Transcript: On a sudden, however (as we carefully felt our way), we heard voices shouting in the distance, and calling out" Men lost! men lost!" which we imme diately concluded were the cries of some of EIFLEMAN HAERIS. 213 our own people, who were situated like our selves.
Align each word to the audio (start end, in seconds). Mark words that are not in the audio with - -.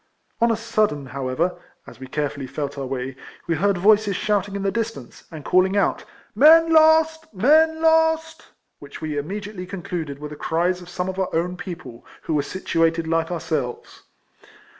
On 0.39 0.49
a 0.51 0.55
sudden, 0.57 1.05
however 1.05 1.59
(as 1.85 1.99
we 1.99 2.07
carefully 2.07 2.47
felt 2.47 2.75
our 2.75 2.87
way), 2.87 3.15
we 3.45 3.53
heard 3.53 3.77
voices 3.77 4.15
shouting 4.15 4.55
in 4.55 4.63
the 4.63 4.71
distance, 4.71 5.25
and 5.29 5.45
calling 5.45 5.77
out" 5.77 6.05
Men 6.45 6.73
lost! 6.73 7.31
men 7.35 7.79
lost!" 7.83 8.47
which 8.79 8.99
we 8.99 9.11
imme 9.11 9.39
diately 9.43 9.69
concluded 9.69 10.17
were 10.17 10.29
the 10.29 10.35
cries 10.35 10.81
of 10.81 10.89
some 10.89 11.07
of 11.07 11.17
EIFLEMAN 11.17 11.17
HAERIS. 11.17 11.31
213 11.33 11.45
our 11.45 11.49
own 11.51 11.55
people, 12.01 12.05
who 12.23 12.33
were 12.33 12.41
situated 12.41 13.05
like 13.05 13.29
our 13.29 13.39
selves. 13.39 14.01